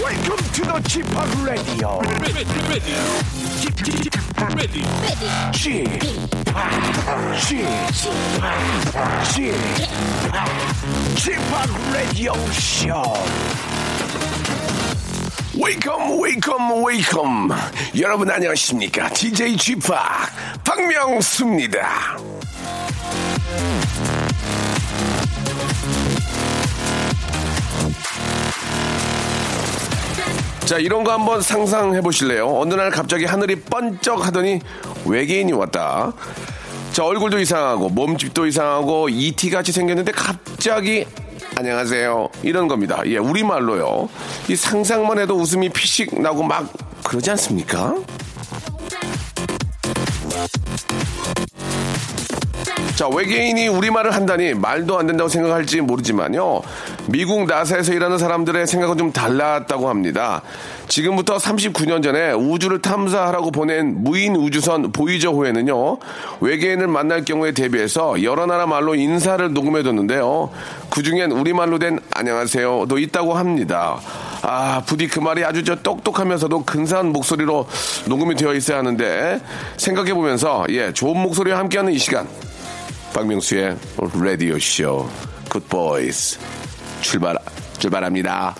[0.00, 1.06] Welcome to the Chip
[1.44, 2.00] Radio.
[3.58, 4.14] Chip, Chip,
[11.16, 11.40] Chip,
[11.92, 13.02] Radio Show.
[15.54, 17.52] Welcome, welcome, welcome.
[17.98, 19.08] 여러분 안녕하십니까?
[19.10, 19.92] DJ Chip
[20.64, 22.37] 박명수입니다.
[30.68, 32.46] 자, 이런 거 한번 상상해 보실래요?
[32.60, 34.60] 어느 날 갑자기 하늘이 번쩍 하더니
[35.06, 36.12] 외계인이 왔다.
[36.92, 41.06] 자, 얼굴도 이상하고, 몸집도 이상하고, ET 같이 생겼는데 갑자기
[41.56, 42.28] 안녕하세요.
[42.42, 43.00] 이런 겁니다.
[43.06, 44.10] 예, 우리말로요.
[44.50, 46.70] 이 상상만 해도 웃음이 피식 나고 막
[47.02, 47.94] 그러지 않습니까?
[52.98, 56.62] 자, 외계인이 우리말을 한다니 말도 안 된다고 생각할지 모르지만요.
[57.06, 60.42] 미국 나사에서 일하는 사람들의 생각은 좀 달랐다고 합니다.
[60.88, 65.98] 지금부터 39년 전에 우주를 탐사하라고 보낸 무인 우주선 보이저호에는요.
[66.40, 70.50] 외계인을 만날 경우에 대비해서 여러 나라 말로 인사를 녹음해뒀는데요.
[70.90, 74.00] 그중엔 우리말로 된 안녕하세요도 있다고 합니다.
[74.42, 77.68] 아, 부디 그 말이 아주 저 똑똑하면서도 근사한 목소리로
[78.08, 79.40] 녹음이 되어 있어야 하는데
[79.76, 82.26] 생각해보면서 예, 좋은 목소리와 함께하는 이 시간
[83.17, 83.77] 박명수의
[84.21, 85.09] 라디오 쇼
[85.49, 86.39] 굿보이스
[87.01, 87.37] 출발
[87.77, 88.55] 출발합니다.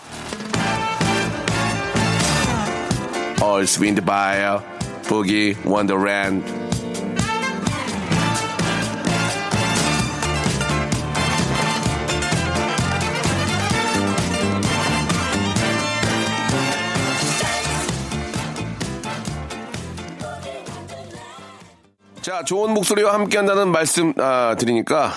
[3.41, 4.59] All's wind by
[5.07, 6.66] Boogie Wonderland
[22.38, 25.12] 자, 좋은 목소리와 함께 한다는 말씀, 아, 드리니까,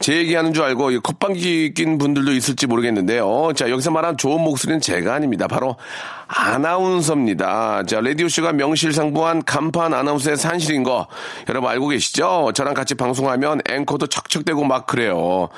[0.00, 3.52] 제 얘기하는 줄 알고, 이 컵방귀 낀 분들도 있을지 모르겠는데요.
[3.54, 5.46] 자, 여기서 말한 좋은 목소리는 제가 아닙니다.
[5.46, 5.76] 바로
[6.26, 7.84] 아나운서입니다.
[7.84, 11.06] 자, 라디오 쇼가 명실상부한 간판 아나운서의 산실인 거,
[11.48, 12.50] 여러분 알고 계시죠?
[12.52, 15.48] 저랑 같이 방송하면 앵커도 척척대고 막 그래요.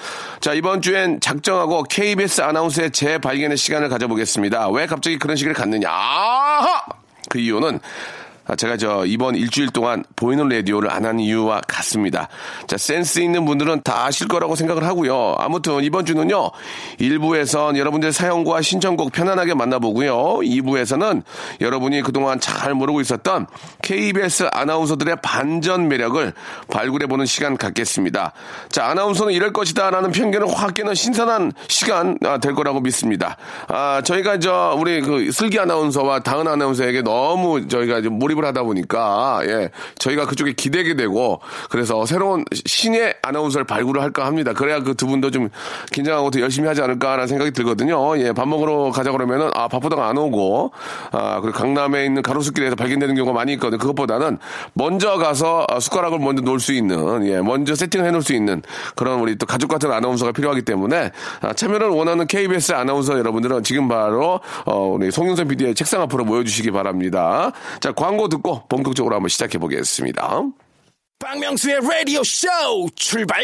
[0.41, 4.69] 자, 이번 주엔 작정하고 KBS 아나운서의 재발견의 시간을 가져보겠습니다.
[4.69, 5.89] 왜 갑자기 그런 시기를 갖느냐?
[5.89, 6.83] 아하!
[7.31, 8.18] 그 이유는 아,
[8.57, 12.29] 제가 저 이번 일주일 동안 보이는 라디오를 안 한 이유와 같습니다.
[12.67, 15.37] 자, 센스 있는 분들은 다 아실 거라고 생각을 하고요.
[15.39, 16.51] 아무튼 이번 주는요,
[17.01, 20.41] 1부에선 여러분들 사연과 신청곡 편안하게 만나보고요.
[20.43, 21.23] 2부에서는
[21.63, 23.47] 여러분이 그동안 잘 모르고 있었던
[23.83, 26.33] KBS 아나운서들의 반전 매력을
[26.71, 28.33] 발굴해보는 시간 갖겠습니다.
[28.71, 33.39] 자, 아나운서는 이럴 것이다 라는 편견을 확 깨는 신선한 시간 아, 될 거라고 믿습니다.
[33.69, 38.63] 아, 저희가 저, 우리 그 슬기 아나운서와 다은 아나운서에게 너무 저희가 좀 몰입 을 하다
[38.63, 41.41] 보니까, 예, 저희가 그쪽에 기대게 되고,
[41.71, 44.53] 그래서 새로운 신의 아나운서를 발굴을 할까 합니다.
[44.53, 45.49] 그래야 그 두 분도 좀
[45.93, 48.19] 긴장하고 더 열심히 하지 않을까라는 생각이 들거든요.
[48.19, 50.73] 예, 밥 먹으러 가자 그러면은, 아, 바쁘다가 안 오고,
[51.13, 53.79] 아, 그리고 강남에 있는 가로수길에서 발견되는 경우가 많이 있거든요.
[53.79, 54.39] 그것보다는
[54.75, 58.61] 먼저 가서 아, 숟가락을 먼저 놓을 수 있는, 예, 먼저 세팅을 해놓을 수 있는
[58.97, 63.89] 그런 우리 또 가족 같은 아나운서가 필요하기 때문에 아, 참여를 원하는 KBS 아나운서 여러분들은 지금
[63.89, 67.53] 바로 어, 우리 송윤선 PD의 책상 앞으로 모여주시기 바랍니다.
[67.81, 70.43] 자, 광고 듣고 본격적으로 한번 시작해 보겠습니다.
[71.19, 72.49] 박명수의 라디오 쇼
[72.95, 73.43] 출발!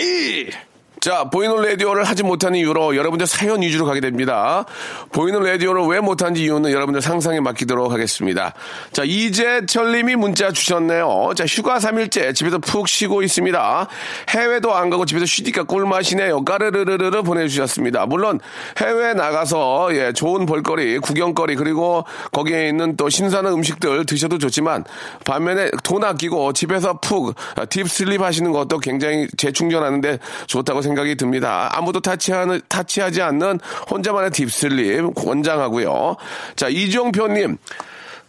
[1.05, 4.65] 자, 보이는 라디오를 하지 못한 이유로 여러분들 사연 위주로 가게 됩니다.
[5.13, 8.55] 보이는 라디오를 왜 못한지 이유는 여러분들 상상에 맡기도록 하겠습니다.
[8.91, 11.33] 자, 이재철님이 문자 주셨네요.
[11.37, 13.87] 자, 휴가 3일째 집에서 푹 쉬고 있습니다.
[14.31, 16.43] 해외도 안 가고 집에서 쉬니까 꿀맛이네요.
[16.43, 18.07] 까르르르르 보내주셨습니다.
[18.07, 18.41] 물론
[18.79, 24.85] 해외 나가서 예, 좋은 볼거리, 구경거리 그리고 거기에 있는 또 신선한 음식들 드셔도 좋지만
[25.27, 27.35] 반면에 돈 아끼고 집에서 푹
[27.69, 30.94] deep sleep 하시는 것도 굉장히 재충전하는데 좋다고 생각합니다.
[30.95, 31.69] 생각이 듭니다.
[31.73, 33.59] 아무도 터치하는, 터치하지 않는
[33.91, 36.17] 혼자만의 deep sleep 권장하고요.
[36.57, 37.59] 자, 이종표님.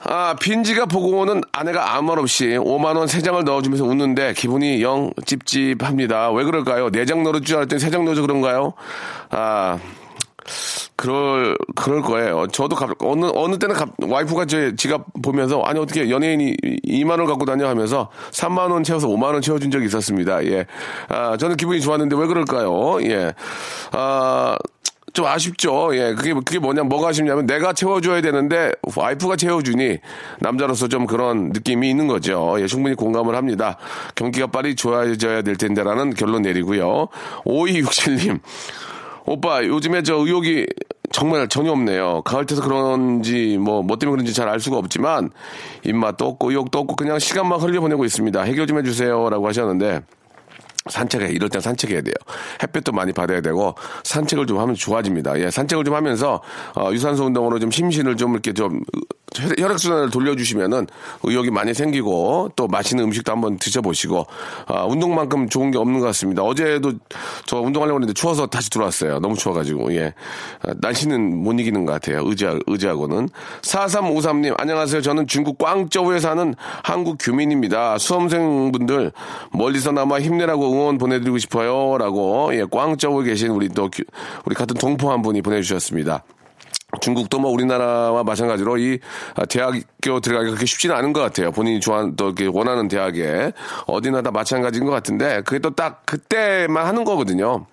[0.08, 6.32] 아, 빈지가 보고 오는 아내가 아무 말 없이 5만원 3장을 넣어주면서 웃는데 기분이 영 찝찝합니다.
[6.32, 6.92] 왜 그럴까요?
[6.92, 8.74] 네 장 넣을 줄 알았더니 3장 넣어서 그런가요?
[9.32, 9.80] 아,
[10.96, 12.48] 그럴 그럴 거예요.
[12.48, 16.56] 저도 갑, 어느 어느 때는 갑, 와이프가 제 지갑 보면서 아니 어떻게 연예인이
[16.88, 20.44] 2만 원 갖고 다녀 하면서 3만 원 채워서 5만 원 채워준 적이 있었습니다.
[20.46, 20.66] 예,
[21.10, 23.02] 아 저는 기분이 좋았는데 왜 그럴까요?
[23.04, 23.34] 예,
[23.92, 24.58] 아,
[25.16, 25.96] 좀 아쉽죠.
[25.96, 30.00] 예, 그게, 그게 뭐냐, 뭐가 아쉽냐면 내가 채워줘야 되는데 와이프가 채워주니
[30.40, 32.58] 남자로서 좀 그런 느낌이 있는 거죠.
[32.60, 33.78] 예, 충분히 공감을 합니다.
[34.16, 37.08] 경기가 빨리 좋아져야 될 텐데라는 결론 내리고요.
[37.46, 38.40] 5267님.
[39.26, 40.66] 오빠, 요즘에 저 의욕이
[41.12, 42.22] 정말 전혀 없네요.
[42.24, 45.32] 가을 때서 그런지 뭐, 뭐 때문에 그런지 잘 알 수가 없지만
[45.84, 48.42] 입맛도 없고 의욕도 없고 그냥 시간만 흘려보내고 있습니다.
[48.42, 49.30] 해결 좀 해주세요.
[49.30, 50.02] 라고 하셨는데
[50.88, 52.14] 산책해 이럴 땐 산책해야 돼요.
[52.62, 53.74] 햇볕도 많이 받아야 되고
[54.04, 55.40] 산책을 좀 하면 좋아집니다.
[55.40, 56.42] 예, 산책을 좀 하면서
[56.76, 58.82] 어, 유산소 운동으로 좀 심신을 좀 이렇게 좀
[59.58, 60.88] 혈액 순환을 돌려주시면은
[61.24, 64.26] 의욕이 많이 생기고 또 맛있는 음식도 한번 드셔보시고
[64.68, 66.44] 아, 운동만큼 좋은 게 없는 것 같습니다.
[66.44, 66.94] 어제도
[67.46, 69.20] 저 운동하려고 했는데 추워서 다시 들어왔어요.
[69.20, 70.14] 너무 추워가지고 예
[70.62, 72.22] 아, 날씨는 못 이기는 것 같아요.
[72.26, 73.30] 의지 의지하고는
[73.62, 75.02] 4353님 안녕하세요.
[75.02, 76.54] 저는 중국 광저우에 사는
[76.84, 77.98] 한국 교민입니다.
[77.98, 79.12] 수험생분들
[79.52, 83.90] 멀리서나마 힘내라고 응원 보내드리고 싶어요라고 예 광저우에 계신 우리 또
[84.46, 86.24] 우리 같은 동포 한 분이 보내주셨습니다.
[87.02, 89.00] 중국도 뭐 우리나라와 마찬가지로 이
[89.50, 91.52] 대학교 들어가기 그렇게 쉽지는 않은 것 같아요.
[91.52, 93.54] 본인이 좋아하는 또 이렇게 원하는 대학에
[93.88, 97.66] 어디나 다 마찬가지인 것 같은데 그게 또 딱 그때만 하는 거거든요.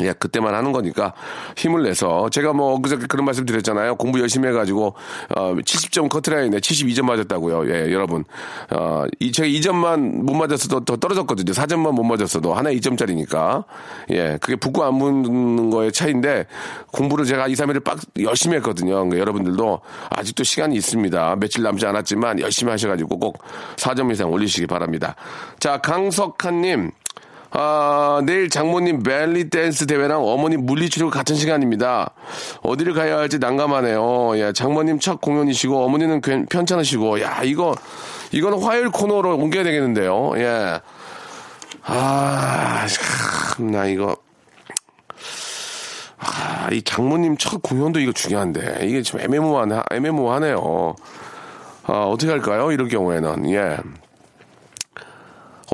[0.00, 1.12] 예, 그때만 하는 거니까
[1.56, 3.96] 힘을 내서 제가 뭐 그저께 그런 말씀 드렸잖아요.
[3.96, 4.94] 공부 열심히 해가지고
[5.36, 7.70] 어 70점 커트라인에 72점 맞았다고요.
[7.70, 8.24] 예, 여러분.
[8.70, 11.52] 어, 이 제가 2점만 못 맞았어도 더 떨어졌거든요.
[11.52, 13.64] 4점만 못 맞았어도 하나에 2점짜리니까.
[14.12, 16.46] 예, 그게 붙고 안 붙는 거의 차이인데
[16.90, 18.94] 공부를 제가 2, 3일을 빡 열심히 했거든요.
[18.94, 19.80] 그러니까 여러분들도
[20.10, 21.36] 아직도 시간이 있습니다.
[21.36, 23.38] 며칠 남지 않았지만 열심히 하셔가지고 꼭
[23.76, 25.16] 4점 이상 올리시기 바랍니다.
[25.58, 26.92] 자, 강석한님.
[27.54, 32.10] 아, 내일 장모님 벨리 댄스 대회랑 어머니 물리치료 같은 시간입니다.
[32.62, 34.38] 어디를 가야 할지 난감하네요.
[34.38, 37.74] 예, 장모님 첫 공연이시고 어머니는 편찮으시고, 야, 이거,
[38.32, 40.32] 이거는 화요일 코너로 옮겨야 되겠는데요.
[40.36, 40.80] 예.
[41.84, 44.16] 아, 참, 나 이거.
[46.18, 48.86] 아, 이 장모님 첫 공연도 이거 중요한데.
[48.86, 50.94] 이게 좀 애매모호하네, 애매모호하네요.
[51.84, 52.72] 아, 어떻게 할까요?
[52.72, 53.50] 이럴 경우에는.
[53.50, 53.76] 예.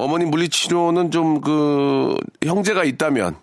[0.00, 3.37] 어머니 물리치료는 좀 그 형제가 있다면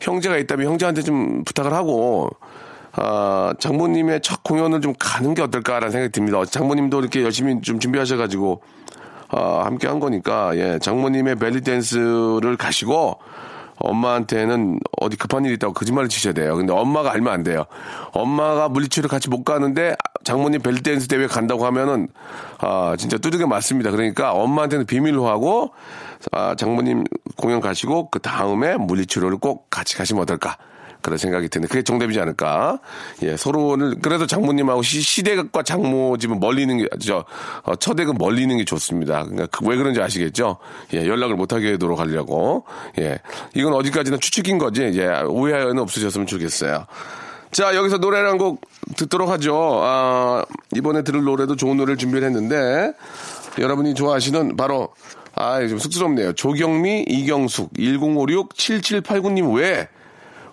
[0.00, 2.30] 형제가 있다면 형제한테 좀 부탁을 하고
[2.92, 6.44] 아, 장모님의 첫 공연을 좀 가는 게 어떨까라는 생각이 듭니다.
[6.44, 8.62] 장모님도 이렇게 열심히 좀 준비하셔가지고
[9.28, 13.18] 아, 함께 한 거니까 예, 장모님의 벨리 댄스를 가시고
[13.78, 16.56] 엄마한테는 어디 급한 일이 있다고 거짓말을 치셔야 돼요.
[16.56, 17.64] 근데 엄마가 알면 안 돼요.
[18.12, 22.08] 엄마가 물리치료 같이 못 가는데 장모님 벨댄스 대회 간다고 하면은
[22.58, 23.90] 아 진짜 뚜둑게 맞습니다.
[23.90, 25.72] 그러니까 엄마한테는 비밀로 하고
[26.32, 27.04] 아 장모님
[27.36, 30.56] 공연 가시고 그 다음에 물리치료를 꼭 같이 가시면 어떨까?
[31.04, 32.80] 그런 생각이 드는 그게 정답이지 않을까?
[33.22, 37.24] 예, 서로를 그래도 장모님하고 시, 댁과 장모 집은 멀리는 게 저
[37.62, 39.24] 어, 처댁은 멀리는 게 좋습니다.
[39.24, 40.56] 그러니까 그, 왜 그런지 아시겠죠?
[40.94, 42.64] 예, 연락을 못 하게 하도록 하려고.
[42.98, 43.18] 예,
[43.54, 44.82] 이건 어디까지나 추측인 거지.
[44.94, 46.86] 예, 오해는 없으셨으면 좋겠어요.
[47.52, 48.62] 자, 여기서 노래를 한 곡
[48.96, 49.80] 듣도록 하죠.
[49.82, 52.92] 아, 이번에 들을 노래도 좋은 노래를 준비를 했는데,
[53.58, 54.88] 여러분이 좋아하시는 바로,
[55.36, 56.32] 아, 좀 쑥스럽네요.
[56.32, 59.88] 조경미, 이경숙, 1056, 7789님 외에,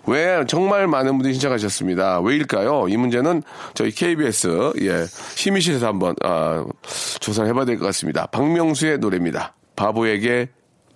[0.06, 2.20] 왜 정말 많은 분들이 신청하셨습니다.
[2.20, 2.88] 왜일까요?
[2.88, 3.42] 이 문제는
[3.74, 5.04] 저희 KBS 예
[5.36, 6.64] 심의실에서 한번 아,
[7.20, 8.26] 조사를 해봐야 될 것 같습니다.
[8.26, 9.54] 박명수의 노래입니다.
[9.76, 10.48] 바보에게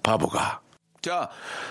[0.03, 0.61] 바보가.
[1.07, 1.29] 자,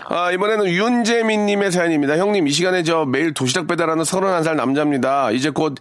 [0.08, 2.18] 아, 이번에는 윤재민님의 사연입니다.
[2.18, 5.31] 형님, 이 시간에 저 매일 도시락 배달하는 31살 남자입니다.
[5.31, 5.76] 이제 곧,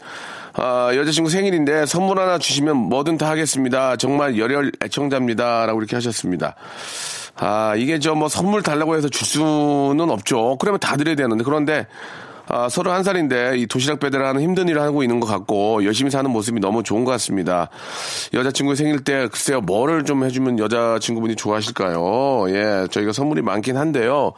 [0.55, 3.95] 아, 여자친구 생일인데 선물 하나 주시면 뭐든 다 하겠습니다.
[3.95, 5.67] 정말 열혈 애청자입니다.
[5.67, 6.57] 라고 이렇게 하셨습니다.
[7.37, 10.57] 아, 이게 저 뭐 선물 달라고 해서 줄 수는 없죠.
[10.59, 11.45] 그러면 다 드려야 되는데.
[11.45, 11.87] 그런데,
[12.47, 16.31] 아, 서로 한 살인데 이 도시락 배달하는 힘든 일을 하고 있는 것 같고 열심히 사는
[16.31, 17.71] 모습이 너무 좋은 것 같습니다.
[18.33, 22.47] 여자친구 생일 때 글쎄요 뭐를 좀 해주면 여자친구분이 좋아하실까요?
[22.51, 24.33] 예, 저희가 선물이 많긴 한데요.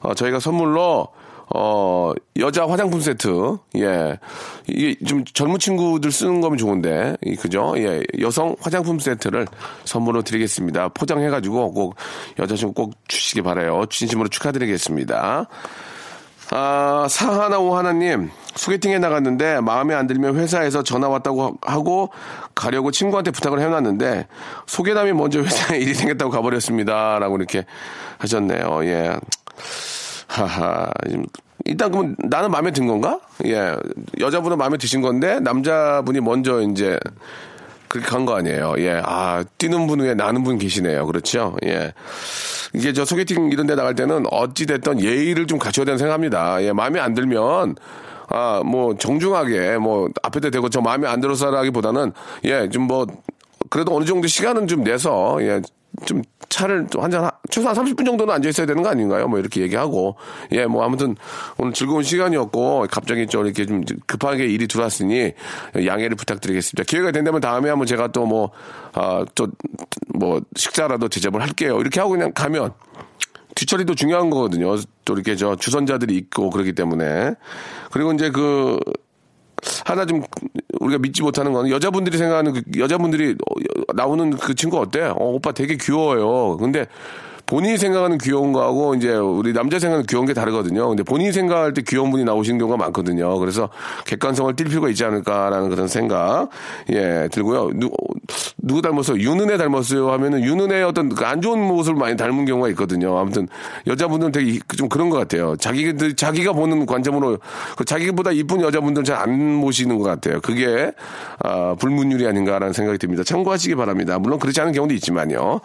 [0.00, 1.08] 어, 저희가 선물로
[1.54, 4.18] 어, 여자 화장품 세트, 예.
[4.66, 7.74] 이게 좀 젊은 친구들 쓰는 거면 좋은데, 그죠?
[7.76, 8.02] 예.
[8.20, 9.46] 여성 화장품 세트를
[9.84, 10.88] 선물로 드리겠습니다.
[10.88, 11.96] 포장해가지고 꼭
[12.38, 13.84] 여자친구 꼭 주시기 바래요.
[13.90, 15.48] 진심으로 축하드리겠습니다.
[16.54, 22.10] 아, 사하나오 하나님, 소개팅에 나갔는데 마음에 안 들면 회사에서 전화 왔다고 하고
[22.54, 24.26] 가려고 친구한테 부탁을 해놨는데
[24.66, 27.18] 소개남이 먼저 회사에 일이 생겼다고 가버렸습니다.
[27.20, 27.64] 라고 이렇게
[28.18, 28.84] 하셨네요.
[28.84, 29.16] 예.
[30.26, 30.90] 하하.
[31.64, 33.18] 일단 그러면 나는 마음에 든 건가?
[33.46, 33.74] 예.
[34.20, 36.98] 여자분은 마음에 드신 건데 남자분이 먼저 이제
[37.92, 38.74] 그렇게 간 거 아니에요.
[38.78, 39.02] 예.
[39.04, 41.06] 아, 뛰는 분 위에 나는 분 계시네요.
[41.06, 41.56] 그렇죠?
[41.66, 41.92] 예.
[42.72, 46.62] 이게 저 소개팅 이런 데 나갈 때는 어찌됐던 예의를 좀 갖춰야 된다고 생각합니다.
[46.62, 46.72] 예.
[46.72, 47.74] 마음에 안 들면
[48.30, 52.12] 아, 뭐, 정중하게, 뭐, 앞에다 대고 저 마음에 안 들어서 라기보다는,
[52.44, 53.06] 예, 좀 뭐,
[53.68, 55.60] 그래도 어느 정도 시간은 좀 내서, 예,
[56.06, 59.28] 좀 차를 한잔 최소한 30분 정도는 앉아 있어야 되는 거 아닌가요?
[59.28, 60.16] 뭐 이렇게 얘기하고
[60.52, 61.16] 예 뭐 아무튼
[61.58, 65.32] 오늘 즐거운 시간이었고 갑자기 좀 이렇게 좀 급하게 일이 들어왔으니
[65.84, 66.84] 양해를 부탁드리겠습니다.
[66.84, 68.50] 기회가 된다면 다음에 한번 제가 또 뭐
[68.94, 69.48] 아 또
[70.14, 71.80] 뭐 식사라도 대접을 할게요.
[71.80, 72.72] 이렇게 하고 그냥 가면
[73.54, 74.76] 뒤처리도 중요한 거거든요.
[75.04, 77.34] 또 이렇게 저 주선자들이 있고 그렇기 때문에
[77.90, 78.78] 그리고 이제 그
[79.84, 80.22] 하나 좀
[80.80, 85.02] 우리가 믿지 못하는 건 여자분들이 생각하는 그 여자분들이 어, 나오는 그 친구 어때?
[85.02, 86.56] 어, 오빠 되게 귀여워요.
[86.56, 86.86] 근데
[87.52, 90.88] 본인이 생각하는 귀여운 거하고 이제 우리 남자 생각하는 귀여운 게 다르거든요.
[90.88, 93.38] 근데 본인이 생각할 때 귀여운 분이 나오시는 경우가 많거든요.
[93.38, 93.68] 그래서
[94.06, 96.48] 객관성을 띌 필요가 있지 않을까라는 그런 생각
[96.88, 97.72] 예 들고요.
[97.74, 97.90] 누,
[98.56, 99.18] 누구 닮았어요?
[99.18, 103.18] 윤은혜 닮았어요 하면은 윤은혜의 어떤 그안 좋은 모습을 많이 닮은 경우가 있거든요.
[103.18, 103.48] 아무튼
[103.86, 105.54] 여자분들은 되게 좀 그런 것 같아요.
[105.56, 107.36] 자기 자기가 보는 관점으로
[107.76, 110.40] 그 자기보다 이쁜 여자분들은 잘안 모시는 것 같아요.
[110.40, 110.90] 그게
[111.40, 113.22] 아, 불문율이 아닌가라는 생각이 듭니다.
[113.24, 114.18] 참고하시기 바랍니다.
[114.18, 115.60] 물론 그렇지 않은 경우도 있지만요.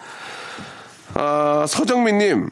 [1.19, 2.50] 아, 서정민님.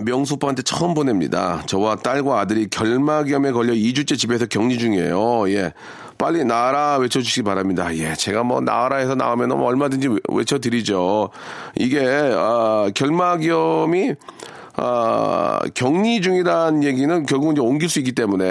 [0.00, 1.62] 명수 오빠한테 처음 보냅니다.
[1.66, 5.50] 저와 딸과 아들이 결막염에 걸려 2주째 집에서 격리 중이에요.
[5.50, 5.74] 예.
[6.16, 7.94] 빨리 나와라 외쳐주시기 바랍니다.
[7.96, 8.14] 예.
[8.14, 11.28] 제가 뭐 나와라 해서 나오면 뭐 얼마든지 외쳐드리죠.
[11.76, 12.00] 이게,
[12.34, 14.14] 아, 결막염이
[14.76, 18.44] 아, 격리 중이라는 얘기는 결국은 이제 옮길 수 있기 때문에,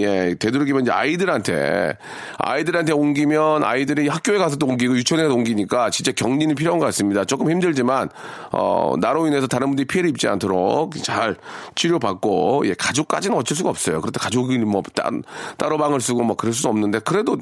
[0.00, 1.98] 예, 되도록이면 이제 아이들한테,
[2.38, 7.24] 아이들한테 옮기면 아이들이 학교에 가서 또 옮기고 유치원에 가서 옮기니까 진짜 격리는 필요한 것 같습니다.
[7.24, 8.08] 조금 힘들지만,
[8.52, 11.36] 어, 나로 인해서 다른 분들이 피해를 입지 않도록 잘
[11.74, 14.00] 치료받고, 예, 가족까지는 어쩔 수가 없어요.
[14.00, 15.10] 그렇다 가족이 뭐 따,
[15.58, 17.36] 따로 방을 쓰고 뭐 그럴 수 없는데, 그래도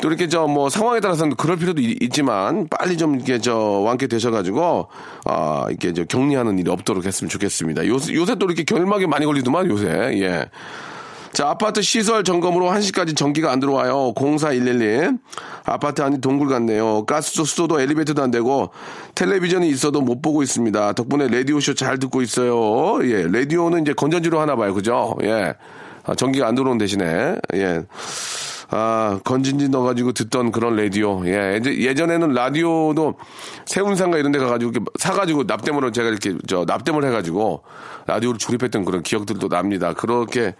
[0.00, 4.88] 또 이렇게 저 뭐 상황에 따라서는 그럴 필요도 있지만 빨리 좀 이렇게 저 완쾌 되셔가지고
[5.26, 7.86] 아 이렇게 저 격리하는 일이 없도록 했으면 좋겠습니다.
[7.86, 9.88] 요새 요새 또 이렇게 결막에 많이 걸리더만 요새
[10.20, 10.46] 예.
[11.32, 14.14] 자, 아파트 시설 점검으로 1시까지 전기가 안 들어와요.
[14.16, 15.18] 04111.
[15.66, 17.04] 아파트 안이 동굴 같네요.
[17.04, 18.70] 가스 수도도 엘리베이터도 안 되고
[19.14, 20.94] 텔레비전이 있어도 못 보고 있습니다.
[20.94, 22.98] 덕분에 라디오쇼 잘 듣고 있어요.
[23.08, 24.72] 예, 라디오는 이제 건전지로 하나 봐요.
[24.74, 25.14] 그죠?
[25.22, 25.54] 예.
[26.04, 27.36] 아, 전기가 안 들어오는 대신에.
[27.54, 27.82] 예.
[28.70, 31.22] 아, 건전지 넣어가지고 듣던 그런 라디오.
[31.26, 33.14] 예, 이제 예전에는 라디오도
[33.64, 37.62] 세운상가 이런 데 가가지고 사가지고 납땜으로 제가 이렇게 저 납땜을 해가지고
[38.06, 39.94] 라디오를 조립했던 그런 기억들도 납니다.
[39.94, 40.54] 그렇게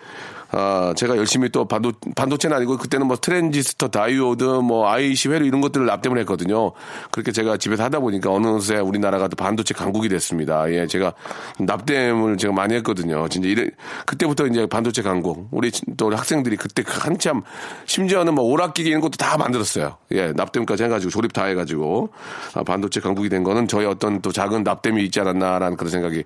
[0.50, 5.60] 아, 제가 열심히 또 반도, 반도체는 아니고 그때는 뭐 트랜지스터, 다이오드, 뭐 IC 회로 이런
[5.60, 6.72] 것들을 납땜을 했거든요.
[7.10, 10.70] 그렇게 제가 집에서 하다 보니까 어느새 우리나라가 또 반도체 강국이 됐습니다.
[10.72, 11.12] 예, 제가
[11.58, 13.28] 납땜을 제가 많이 했거든요.
[13.28, 13.66] 진짜 이래,
[14.06, 15.48] 그때부터 이제 반도체 강국.
[15.50, 17.42] 우리 또 학생들이 그때 한참
[17.84, 19.96] 심지어는 뭐 오락기기 이런 것도 다 만들었어요.
[20.12, 22.10] 예, 납땜까지 해가지고 조립 다 해가지고
[22.54, 26.24] 아, 반도체 강국이 된 거는 저희 어떤 또 작은 납땜이 있지 않았나라는 그런 생각이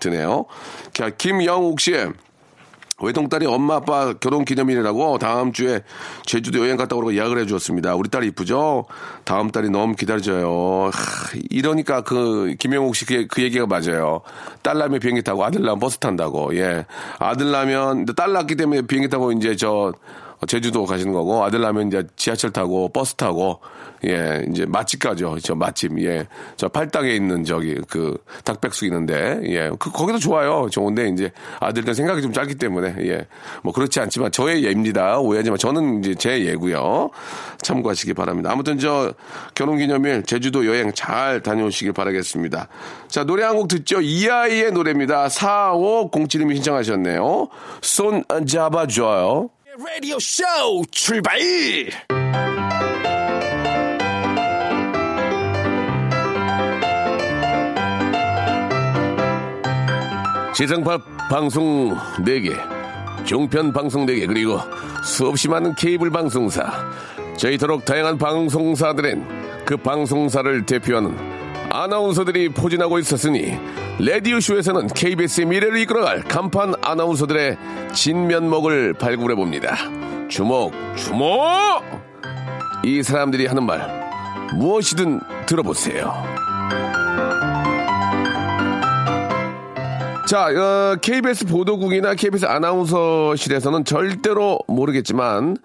[0.00, 0.46] 드네요.
[0.92, 1.94] 자, 김영욱 씨.
[3.00, 5.82] 외동딸이 엄마 아빠 결혼 기념일이라고 다음 주에
[6.24, 7.94] 제주도 여행 갔다 오라고 예약을 해주었습니다.
[7.94, 8.86] 우리 딸이 이쁘죠?
[9.24, 10.90] 다음 달이 너무 기다려져요.
[10.92, 14.22] 하, 이러니까 그 김영욱 씨 그, 그 얘기가 맞아요.
[14.62, 16.56] 딸 낳으면 비행기 타고 아들 낳으면 버스 탄다고.
[16.56, 16.86] 예.
[17.18, 19.92] 아들 낳으면 딸 낳기 때문에 비행기 타고 이제 저
[20.46, 23.60] 제주도 가시는 거고 아들 낳으면 이제 지하철 타고 버스 타고
[24.06, 25.38] 예, 이제 맛집 가죠.
[25.42, 25.98] 저 맛집.
[26.04, 26.28] 예.
[26.56, 29.70] 저 팔당에 있는 저기 그 닭백숙 있는데 예.
[29.78, 30.68] 그 거기도 좋아요.
[30.70, 33.26] 좋은데 이제 아들들 생각이 좀 짧기 때문에 예.
[33.62, 35.18] 뭐 그렇지 않지만 저의 예입니다.
[35.18, 37.10] 오해하지만 저는 이제 제 예고요.
[37.60, 38.52] 참고하시기 바랍니다.
[38.52, 39.12] 아무튼 저
[39.54, 42.68] 결혼 기념일 제주도 여행 잘 다녀오시길 바라겠습니다.
[43.08, 44.00] 자, 노래 한 곡 듣죠.
[44.00, 45.26] 이아이의 노래입니다.
[45.26, 47.48] 4507님이 신청하셨네요.
[47.82, 49.50] 손 잡아줘요.
[49.80, 50.42] 라디오 쇼
[50.90, 51.38] 출발!
[60.52, 60.98] 지상파
[61.30, 62.52] 방송 4개,
[63.24, 64.58] 종편 방송 4개, 그리고
[65.04, 66.64] 수없이 많은 케이블 방송사.
[67.36, 71.37] 저희도록 다양한 방송사들은 그 방송사를 대표하는
[71.70, 73.58] 아나운서들이 포진하고 있었으니
[73.98, 77.58] 라디오쇼에서는 KBS의 미래를 이끌어갈 간판 아나운서들의
[77.92, 79.76] 진면목을 발굴해 봅니다.
[80.28, 81.28] 주목, 주목!
[82.84, 84.08] 이 사람들이 하는 말
[84.54, 86.47] 무엇이든 들어보세요.
[90.28, 95.56] 자, 어, KBS 보도국이나 KBS 아나운서실에서는 절대로 모르겠지만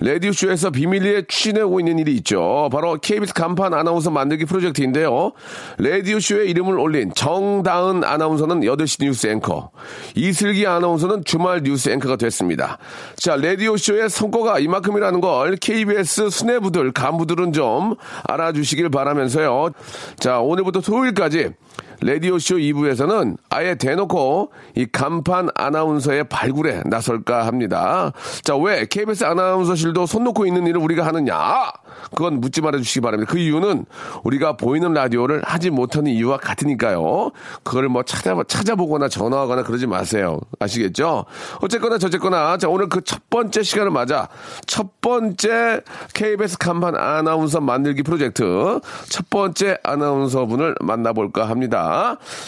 [0.00, 2.68] 라디오쇼에서 비밀리에 추진하고 있는 일이 있죠.
[2.72, 5.30] 바로 KBS 간판 아나운서 만들기 프로젝트인데요.
[5.78, 9.70] 라디오쇼에 이름을 올린 정다은 아나운서는 8시 뉴스 앵커,
[10.16, 12.78] 이슬기 아나운서는 주말 뉴스 앵커가 됐습니다.
[13.14, 17.94] 자, 라디오쇼의 성과가 이만큼이라는 걸 KBS 수뇌부들, 간부들은 좀
[18.24, 19.70] 알아주시길 바라면서요.
[20.18, 21.52] 자, 오늘부터 토요일까지
[22.00, 28.12] 라디오쇼 2부에서는 아예 대놓고 이 간판 아나운서의 발굴에 나설까 합니다.
[28.42, 31.72] 자, 왜 KBS 아나운서실도 손 놓고 있는 일을 우리가 하느냐?
[32.14, 33.30] 그건 묻지 말아 주시기 바랍니다.
[33.32, 33.84] 그 이유는
[34.22, 37.32] 우리가 보이는 라디오를 하지 못하는 이유와 같으니까요.
[37.64, 40.38] 그걸 뭐 찾아, 찾아보거나 전화하거나 그러지 마세요.
[40.60, 41.24] 아시겠죠?
[41.60, 44.28] 어쨌거나 저쨌거나 자, 오늘 그 첫 번째 시간을 맞아
[44.66, 45.80] 첫 번째
[46.12, 51.87] KBS 간판 아나운서 만들기 프로젝트 첫 번째 아나운서 분을 만나볼까 합니다.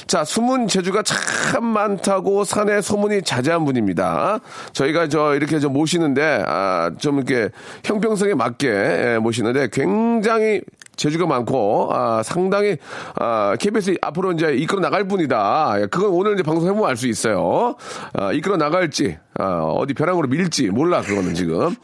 [0.07, 4.41] 자, 숨은 재주가 참 많다고 산에 소문이 자자한 분입니다.
[4.73, 7.51] 저희가 저 이렇게 저 모시는데 아, 좀 이렇게
[7.85, 10.61] 형평성에 맞게 예, 모시는데 굉장히
[10.97, 12.77] 재주가 많고 아, 상당히
[13.17, 15.75] 아, KBS 앞으로 이제 이끌어 나갈 분이다.
[15.81, 17.77] 예, 그건 오늘 이제 방송 해보면 알 수 있어요.
[18.13, 21.75] 아, 이끌어 나갈지 아, 어디 벼랑으로 밀지 몰라 그거는 지금.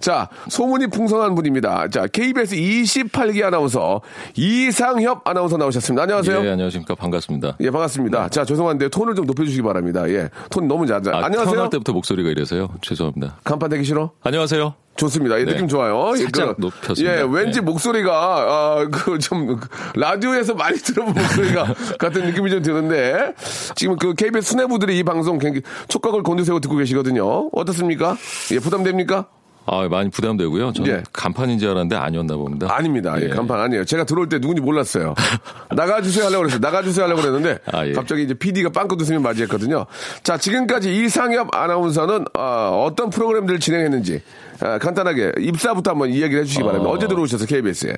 [0.00, 1.88] 자 소문이 풍성한 분입니다.
[1.88, 4.02] 자 KBS 28기 아나운서
[4.34, 6.02] 이상협 아나운서 나오셨습니다.
[6.02, 6.44] 안녕하세요.
[6.44, 6.94] 예, 안녕하십니까.
[6.94, 7.56] 반갑습니다.
[7.60, 8.28] 예, 반갑습니다.
[8.28, 10.08] 자, 죄송한데 톤을 좀 높여주시기 바랍니다.
[10.08, 11.10] 예, 톤 너무 낮아.
[11.12, 11.54] 아, 안녕하세요.
[11.54, 12.68] 태어날 때부터 목소리가 이래서요.
[12.82, 13.38] 죄송합니다.
[13.44, 14.10] 간판 되기 싫어?
[14.22, 14.74] 안녕하세요.
[14.96, 15.38] 좋습니다.
[15.38, 15.52] 예, 네.
[15.52, 16.12] 느낌 좋아요.
[16.14, 17.18] 예, 살짝 그, 높였습니다.
[17.18, 17.64] 예, 왠지 네.
[17.66, 19.60] 목소리가, 아, 그, 좀,
[19.94, 23.34] 라디오에서 많이 들어본 목소리가 같은 느낌이 좀 드는데,
[23.74, 27.05] 지금 그 KBS 수뇌부들이 이 방송 굉장히 촉각을 곤두세워 듣고 계시거든요.
[27.52, 28.16] 어떻습니까?
[28.52, 29.26] 예, 부담됩니까?
[29.68, 30.72] 아, 많이 부담되고요.
[30.72, 31.02] 저는 예.
[31.12, 32.68] 간판인 줄 알았는데 아니었나 봅니다.
[32.72, 33.20] 아닙니다.
[33.20, 33.84] 예, 간판 아니에요.
[33.84, 35.14] 제가 들어올 때 누군지 몰랐어요.
[35.74, 36.60] 나가주세요 하려고 그랬어요.
[36.60, 37.92] 나가주세요 하려고 그랬는데, 아, 예.
[37.92, 39.86] 갑자기 이제 PD가 빵긋 웃으면 맞이했거든요.
[40.22, 44.22] 자, 지금까지 이상엽 아나운서는, 어, 떤 프로그램들을 진행했는지,
[44.60, 46.88] 아, 간단하게 입사부터 한번 이야기를 해주시기 바랍니다.
[46.88, 46.92] 어.
[46.94, 47.96] 언제 들어오셔서 KBS에?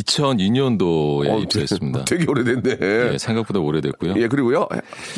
[0.00, 2.04] 2002년도에 어, 입사했습니다.
[2.06, 2.78] 되게 오래됐네.
[3.12, 4.14] 예, 생각보다 오래됐고요.
[4.16, 4.68] 예, 그리고요.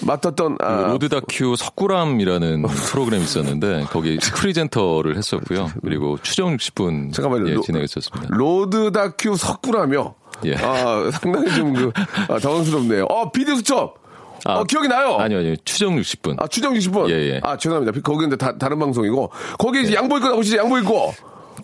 [0.02, 5.70] 맡았던, 그 아, 로드 다큐 석구람이라는 프로그램이 있었는데 거기 presenter를 했었고요.
[5.82, 7.48] 그리고 추적 60분 잠깐만요.
[7.48, 8.28] 예, 로- 진행했었습니다.
[8.34, 10.14] 로드 다큐 석구라며.
[10.46, 10.54] 예.
[10.56, 11.92] 아, 상당히 좀 그,
[12.28, 13.04] 아, 당황스럽네요.
[13.04, 14.02] 어, PD 수첩!
[14.46, 15.16] 아, 어, 기억이 나요.
[15.16, 15.54] 아니요, 아니요.
[15.64, 16.34] 추적 60분.
[16.42, 17.08] 아, 추적 60분?
[17.08, 17.40] 예, 예.
[17.42, 17.98] 아, 죄송합니다.
[18.02, 19.30] 거기 근데 다, 다른 방송이고.
[19.58, 21.14] 거기 이제 양복 입고 나오시죠, 양복 입고.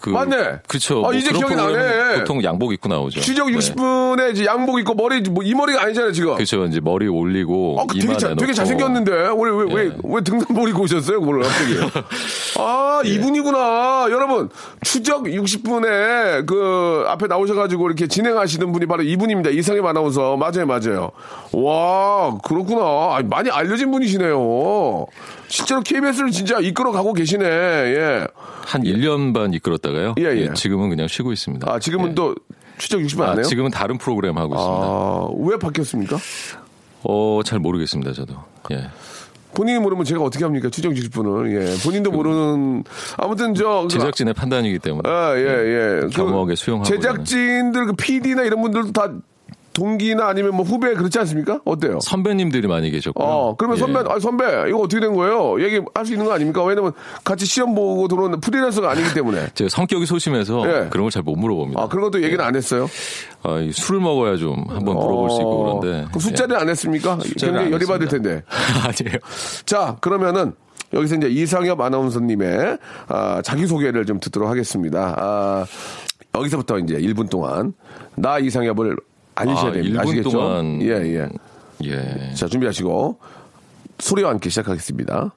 [0.00, 0.60] 그, 맞네.
[0.66, 1.06] 그렇죠.
[1.06, 2.20] 아, 이제 기억이 나네.
[2.20, 3.20] 보통 양복 입고 나오죠.
[3.20, 3.34] 네.
[3.34, 6.34] 60분에 이제 양복 입고 머리, 뭐, 이 머리가 아니잖아요, 지금.
[6.34, 6.64] 그렇죠.
[6.64, 8.34] 이제 머리 올리고 아, 그 되게, 자.
[8.34, 9.12] 되게 잘생겼는데.
[9.12, 9.92] 왜, 왜, 왜, 예.
[10.02, 11.76] 왜 등산복 입고 오셨어요, 그걸 갑자기.
[12.58, 13.08] 아, 예.
[13.10, 14.06] 이분이구나.
[14.10, 14.48] 여러분,
[14.82, 19.50] 추적 60분에 그 앞에 나오셔가지고 이렇게 진행하시는 분이 바로 이분입니다.
[19.50, 20.36] 이상엽 아나운서.
[20.36, 21.10] 맞아요, 맞아요.
[21.52, 23.16] 와, 그렇구나.
[23.16, 25.06] 아니, 많이 알려진 분이시네요.
[25.50, 27.44] 실제로 KBS를 진짜 이끌어 가고 계시네.
[27.44, 28.26] 예.
[28.62, 30.14] 한 1년 반 이끌었다가요.
[30.18, 30.52] 예, 예.
[30.54, 31.70] 지금은 그냥 쉬고 있습니다.
[31.70, 32.14] 아, 지금은 예.
[32.14, 32.36] 또
[32.78, 33.42] 추적 60분 안 아, 해요?
[33.42, 34.86] 지금은 다른 프로그램 하고 있습니다.
[34.86, 36.18] 아, 왜 바뀌었습니까?
[37.02, 38.34] 어, 잘 모르겠습니다, 저도.
[38.70, 38.88] 예.
[39.52, 40.70] 본인이 모르면 제가 어떻게 합니까?
[40.70, 41.50] 추정 60분을.
[41.50, 41.82] 예.
[41.82, 42.84] 본인도 모르는.
[43.16, 43.82] 아무튼 저.
[43.82, 45.10] 그 제작진의 판단이기 때문에.
[45.10, 46.00] 아, 예, 예.
[46.02, 49.12] 그 겸허하게 수용하고 제작진들, 그 PD나 이런 분들도 다
[49.80, 51.60] 동기나 아니면 뭐 후배 그렇지 않습니까?
[51.64, 51.98] 어때요?
[52.02, 53.22] 선배님들이 많이 계셨고.
[53.22, 55.58] 어, 그러면 선배, 아, 선배, 이거 어떻게 된 거예요?
[55.62, 56.62] 얘기할 수 있는 거 아닙니까?
[56.64, 56.92] 왜냐면
[57.24, 59.48] 같이 시험 보고 들어오는 프리랜서가 아니기 때문에.
[59.54, 60.88] 제가 성격이 소심해서 예.
[60.90, 61.80] 그런 걸 잘 못 물어봅니다.
[61.82, 62.88] 아, 그런 것도 얘기는 안 했어요?
[63.42, 66.04] 아, 이 술을 먹어야 좀 한번 물어볼 수 있고 어, 그런데.
[66.08, 67.18] 그럼 숫자를 안 했습니까?
[67.20, 68.08] 숫자를 굉장히 안 열이 받을.
[68.08, 68.42] 텐데.
[68.84, 69.18] 아니에요.
[69.64, 70.52] 자, 그러면은
[70.92, 75.14] 여기서 이제 이상엽 아나운서님의 아, 자기소개를 좀 듣도록 하겠습니다.
[75.16, 75.64] 아,
[76.34, 77.72] 여기서부터 이제 1분 동안
[78.16, 78.96] 나 이상엽을
[79.40, 80.02] 알리셔야 아, 됩니다.
[80.02, 80.30] 1분 아시겠죠?
[80.30, 80.82] 동안.
[80.82, 81.28] 예, 예.
[81.84, 82.34] 예.
[82.34, 83.18] 자, 준비하시고
[83.98, 85.34] 소리와 함께 시작하겠습니다.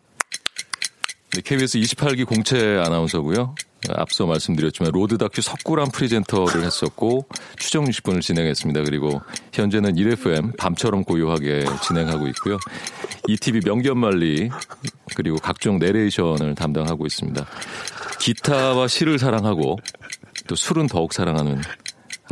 [1.33, 3.55] 네, KBS 28기 공채 아나운서고요.
[3.89, 7.25] 앞서 말씀드렸지만 로드 다큐 석구람 presenter를 했었고
[7.57, 8.83] 추적 60분을 진행했습니다.
[8.83, 12.57] 그리고 현재는 1FM 밤처럼 고요하게 진행하고 있고요.
[13.27, 14.49] 1TV 명견만리
[15.15, 17.45] 그리고 각종 내레이션을 담당하고 있습니다.
[18.19, 19.77] 기타와 시를 사랑하고
[20.47, 21.61] 또 술은 더욱 사랑하는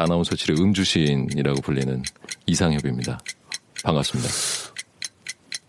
[0.02, 2.02] 아나운서실의 음주시인이라고 불리는
[2.48, 3.20] 이상협입니다.
[3.84, 4.30] 반갑습니다.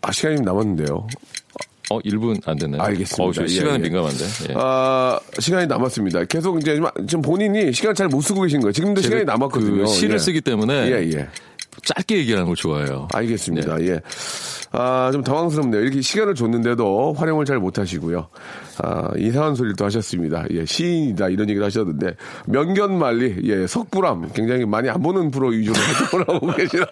[0.01, 1.07] 아, 시간이 좀 남았는데요.
[1.89, 2.81] 어, 1분 안 됐나요?
[2.81, 3.23] 알겠습니다.
[3.23, 3.77] 어, 저 예, 시간이 예.
[3.77, 4.23] 민감한데.
[4.49, 4.53] 예.
[4.55, 6.23] 아, 시간이 남았습니다.
[6.25, 8.71] 계속 이제 좀- 지금 본인이 시간 잘 못 쓰고 계신 거예요.
[8.71, 9.83] 지금도 시간이 남았거든요.
[9.83, 10.19] 그 시를 예.
[10.19, 11.27] 쓰기 때문에 예, 예.
[11.83, 13.07] 짧게 얘기하는 걸 좋아해요.
[13.13, 13.77] 알겠습니다.
[13.77, 13.87] 네.
[13.89, 14.01] 예.
[14.75, 15.81] 아, 좀 당황스럽네요.
[15.81, 18.27] 이렇게 시간을 줬는데도 활용을 잘 못하시고요.
[18.81, 20.45] 아, 이상한 소리를 또 하셨습니다.
[20.51, 22.15] 예, 시인이다 이런 얘기를 하셨는데
[22.47, 25.75] 명견만리, 예, 석불암 굉장히 많이 안 보는 프로 위주로
[26.09, 26.85] 활동을 하고 계시나.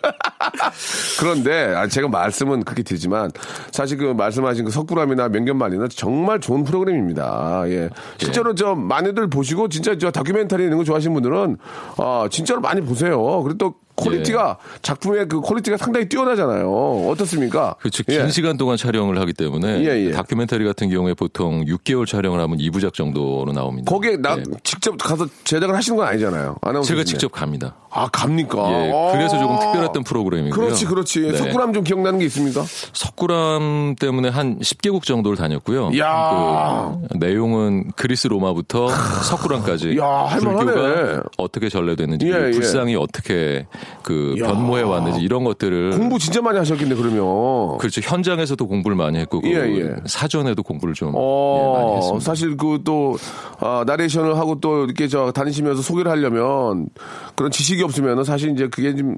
[1.19, 3.31] 그런데 아, 제가 말씀은 그렇게 드리지만
[3.71, 7.63] 사실 그 말씀하신 그 석불암이나 명견만리는 정말 좋은 프로그램입니다.
[7.67, 11.57] 예, 실제로 저 많이들 보시고 진짜 저 다큐멘터리 이런 거 좋아하시는 분들은
[11.97, 13.41] 아, 진짜로 많이 보세요.
[13.41, 17.07] 그리고 또 quality가 작품의 그 quality가 상당히 뛰어나잖아요.
[17.09, 17.75] 어떻습니까?
[17.79, 18.03] 그렇죠.
[18.03, 18.29] 긴 예.
[18.29, 20.11] 시간 동안 촬영을 하기 때문에 예, 예.
[20.11, 23.91] 다큐멘터리 같은 경우에 보통 6개월 촬영을 하면 2부작 정도로 나옵니다.
[23.91, 24.43] 거기에 나 예.
[24.63, 26.57] 직접 가서 제작을 하시는 건 아니잖아요.
[26.83, 27.03] 제가.
[27.03, 27.75] 직접 갑니다.
[27.93, 28.57] 아 갑니까?
[28.71, 29.11] 예, 아.
[29.11, 30.51] 그래서 조금 특별했던 프로그램이고요.
[30.65, 31.19] 그렇지, 그렇지.
[31.21, 31.37] 네.
[31.37, 32.63] 석굴암 좀 기억나는 게 있습니까?
[32.93, 35.91] 석굴암 때문에 한 10개국 정도를 다녔고요.
[35.97, 36.95] 야.
[37.11, 40.27] 그 내용은 그리스 로마부터 석굴암까지 야.
[40.39, 42.51] 불교가 어떻게 전래됐는지 예, 예.
[42.51, 43.65] 불상이 어떻게
[44.04, 44.47] 그 야.
[44.47, 47.77] 변모해 왔는지 이런 것들을 공부 진짜 많이 하셨겠네 그러면.
[47.77, 49.95] 그렇죠 현장에서도 공부를 많이 했고 그 예, 예.
[50.06, 52.23] 사전에도 공부를 좀 예, 많이 어, 했습니다.
[52.25, 53.17] 사실 그또
[53.60, 56.88] 아, 나레이션을 하고 또 이렇게 저 다니시면서 소개를 하려면
[57.36, 59.17] 그런 지식이 없으면은 사실 이제 그게 좀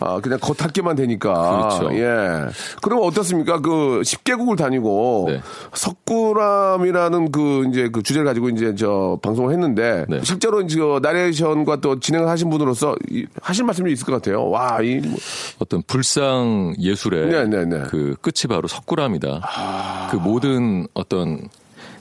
[0.00, 1.78] 아, 그냥 겉핥기만 되니까.
[1.78, 1.94] 그렇죠.
[1.96, 2.46] 예.
[2.82, 3.60] 그럼 어떻습니까?
[3.60, 5.40] 그 10개국을 다니고 네.
[5.74, 10.20] 석굴암이라는 그 이제 그 주제를 가지고 이제 저 방송을 했는데 네.
[10.22, 14.48] 실제로 이제 그 나레이션과 또 진행을 하신 분으로서 이- 하실 말씀이 있을 것 같아요.
[14.48, 15.18] 와, 이 뭐-
[15.58, 17.82] 어떤 불상 예술의 네, 네, 네.
[17.88, 20.08] 그 끝이 바로 석굴암이다.
[20.10, 21.48] 그 모든 어떤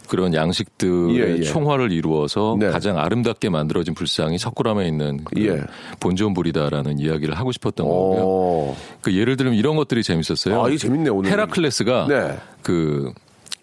[0.07, 1.43] 그런 양식들의 예, 예.
[1.43, 2.69] 총화를 이루어서 네.
[2.69, 5.61] 가장 아름답게 만들어진 불상이 석굴암에 있는 그 예.
[5.99, 8.19] 본전불이다라는 이야기를 하고 싶었던 거고요.
[8.21, 8.77] 어.
[9.01, 10.63] 그 예를 들면 이런 것들이 재밌었어요.
[10.63, 11.31] 아, 이게 재밌네, 오늘.
[11.31, 12.37] 헤라클레스가 네.
[12.61, 13.11] 그,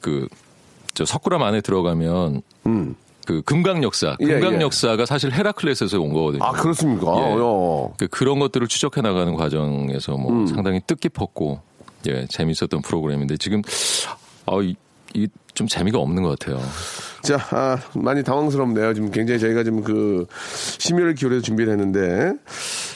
[0.00, 0.26] 그,
[0.94, 2.42] 저 석굴암 안에 들어가면
[3.27, 4.29] 그 금강 역사, 음.
[4.29, 4.61] 예, 금강 예.
[4.63, 6.43] 역사가 사실 헤라클레스에서 온 거거든요.
[6.45, 7.07] 아, 그렇습니까?
[7.07, 7.37] 예.
[7.39, 7.93] 어.
[7.99, 10.47] 그 그런 것들을 추적해 나가는 과정에서 뭐 음.
[10.47, 11.61] 상당히 뜻깊었고
[12.09, 13.63] 예 재밌었던 프로그램인데 지금
[14.47, 16.61] 어이좀 재미가 없는 것 같아요.
[17.23, 18.95] 자, 아, 많이 당황스럽네요.
[18.95, 20.27] 지금 굉장히 저희가 지금 그
[20.79, 22.33] 심혈을 기울여서 준비를 했는데.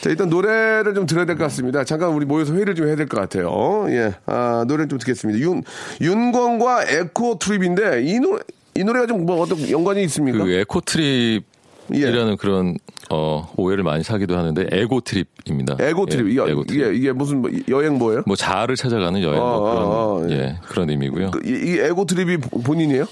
[0.01, 1.85] 자, 일단 노래를 좀 들어야 될 것 같습니다.
[1.85, 3.85] 잠깐 우리 모여서 회의를 좀 해야 될 것 같아요.
[3.89, 4.13] 예.
[4.25, 5.39] 아, 노래를 좀 듣겠습니다.
[5.39, 5.63] 윤,
[6.01, 8.41] 윤건과 eco trip인데 이 노래,
[8.77, 10.43] 이 노래가 좀 뭐 어떤 연관이 있습니까?
[10.43, 12.77] 그 eco trip이라는 그런
[13.09, 15.77] 어 오해를 많이 사기도 하는데 ego trip입니다.
[15.79, 16.27] ego trip.
[16.27, 16.81] 예, 이게, ego trip.
[16.81, 18.23] 이게, 이게 무슨 뭐 여행 뭐예요?
[18.25, 21.31] 뭐 자아를 찾아가는 여행 뭐 어, 그런 어, 어, 예 그런 의미고요.
[21.31, 23.05] 그, 이, 이 에고 트립이 본인이에요?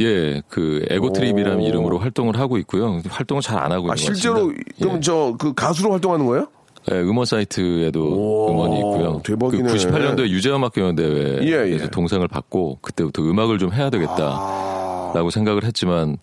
[0.00, 3.00] 예, 그 에고 트립이라는 이름으로 활동을 하고 있고요.
[3.08, 4.52] 활동을 잘 안 하고 있는 아, 것 실제로.
[4.80, 5.00] 그럼 예.
[5.00, 6.48] 저그 가수로 활동하는 거예요?
[6.92, 9.22] 예, 음원 사이트에도 오, 음원이 있고요.
[9.24, 9.62] 대박이네.
[9.70, 11.90] 그 98년도에 유재음악경연 대회에서 예, 예.
[11.90, 14.83] 동상을 받고 그때부터 음악을 좀 해야 되겠다
[15.14, 16.18] 라고 생각을 했지만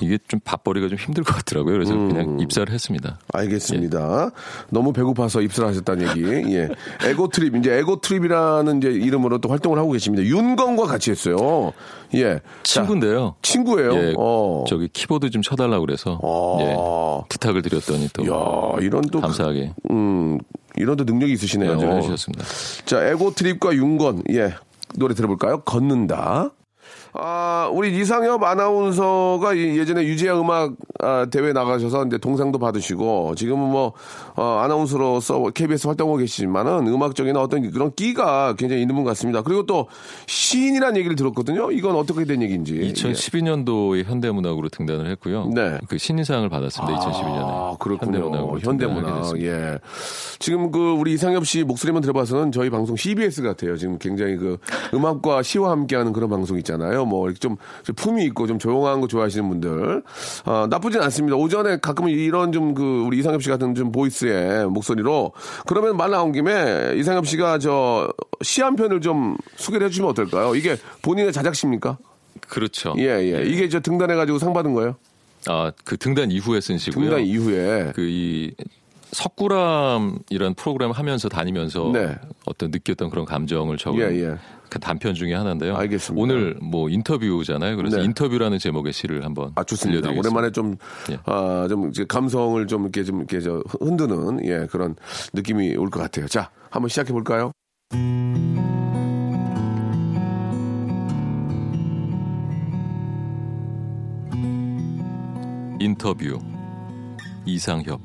[0.00, 1.72] 이게 좀 밥벌이가 좀 힘들 것 같더라고요.
[1.74, 2.08] 그래서 음.
[2.08, 3.18] 그냥 입사를 했습니다.
[3.32, 4.30] 알겠습니다.
[4.70, 6.52] 너무 배고파서 입사를 하셨다는 얘기.
[6.54, 6.68] 예.
[7.04, 10.24] 에고 트립, 이제 에고 트립이라는 이제 이름으로 또 활동을 하고 계십니다.
[10.24, 11.72] 윤건과 같이 했어요.
[12.14, 12.34] 예.
[12.62, 13.34] 자, 친구인데요.
[13.42, 13.94] 친구예요.
[13.94, 14.64] 예, 어.
[14.68, 16.62] 저기 키보드 좀 쳐달라고 그래서 아.
[16.62, 16.76] 예,
[17.28, 20.38] 부탁을 드렸더니 또 야, 이런 또 감사하게 음,
[20.76, 21.72] 이런 또 능력이 있으시네요.
[21.72, 22.44] 연주를 해주셨습니다.
[22.84, 24.22] 자, 에고 트립과 윤건.
[24.30, 24.54] 예.
[24.94, 25.60] 노래 들어볼까요?
[25.62, 26.52] 걷는다.
[27.14, 33.70] 아, 우리 이상엽 아나운서가 이- 예전에 유재하 음악 아, 대회 나가셔서 이제 동상도 받으시고 지금은
[33.70, 33.92] 뭐
[34.36, 39.42] 어, 아나운서로서 KBS 활동하고 계시지만은 음악적인 어떤 그런 끼가 굉장히 있는 분 같습니다.
[39.42, 39.86] 그리고 또
[40.26, 41.70] 시인이라는 얘기를 들었거든요.
[41.72, 42.74] 이건 어떻게 된 얘기인지.
[42.94, 45.50] 2012년도에 현대문학으로 등단을 했고요.
[45.54, 45.78] 네.
[45.88, 46.98] 그 신인상을 받았습니다.
[46.98, 47.44] 2012년에.
[47.44, 48.18] 아, 그렇군요.
[48.18, 49.18] 현대문학으로 현대문학.
[49.22, 49.46] 됐습니다.
[49.48, 49.78] 예.
[50.38, 53.76] 지금 그 우리 이상엽 씨 목소리만 들어봐서는 저희 방송 CBS 같아요.
[53.76, 54.58] 지금 굉장히 그
[54.94, 56.97] 음악과 시와 함께하는 그런 방송 있잖아요.
[57.04, 60.02] 뭐 이렇게 좀, 좀 품이 있고 좀 조용한 거 좋아하시는 분들.
[60.44, 61.36] 아, 나쁘진 않습니다.
[61.36, 65.32] 오전에 가끔은 이런 좀 그 우리 이상엽 씨 같은 좀 보이스의 목소리로
[65.66, 68.08] 그러면 말 나온 김에 이상엽 씨가 저
[68.42, 70.54] 시 한 편을 좀 소개를 해주시면 어떨까요?
[70.54, 71.98] 이게 본인의 자작시입니까?
[72.48, 72.94] 그렇죠.
[72.98, 73.42] 예, 예.
[73.44, 74.94] 이게 저 등단해가지고 상 받은 거예요?
[75.48, 77.04] 아, 그 등단 이후에 쓴 시고요.
[77.06, 77.92] 등단 이후에.
[77.94, 78.52] 그 이
[79.10, 82.14] 석굴암이라는 프로그램 하면서 다니면서 네.
[82.44, 84.34] 어떤 느꼈던 그런 감정을 적은 예, 예.
[84.70, 85.76] 그 단편 중에 하나인데요.
[85.76, 86.22] 알겠습니다.
[86.22, 87.76] 오늘 뭐 인터뷰잖아요.
[87.76, 88.04] 그래서 네.
[88.04, 90.10] 인터뷰라는 제목의 시를 한번 아, 좋습니다.
[90.10, 90.76] 오랜만에 좀,
[91.10, 91.18] 예.
[91.24, 94.94] 아, 좀, 감성을 좀 이렇게 좀 이렇게 저 흔드는, 예, 그런
[95.32, 96.26] 느낌이 올 것 같아요.
[96.28, 97.50] 자, 한번 시작해 볼까요?
[105.80, 106.38] 인터뷰
[107.46, 108.00] 이상협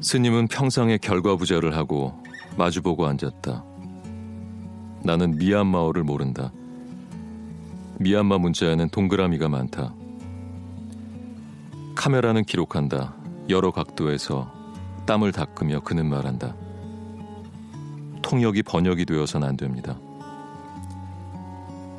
[0.00, 2.12] 스님은 평상에 결과 부자를 하고
[2.56, 3.64] 마주보고 앉았다.
[5.02, 6.52] 나는 미얀마어를 모른다.
[7.98, 9.94] 미얀마 문자에는 동그라미가 많다.
[11.94, 13.14] 카메라는 기록한다.
[13.48, 14.50] 여러 각도에서
[15.06, 16.54] 땀을 닦으며 그는 말한다.
[18.22, 19.98] 통역이 번역이 되어선 안 됩니다.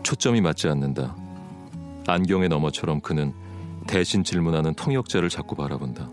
[0.04, 1.16] 초점이 맞지 않는다.
[2.08, 3.34] 안경의 너머처럼 그는
[3.88, 6.10] 대신 질문하는 통역자를 자꾸 바라본다.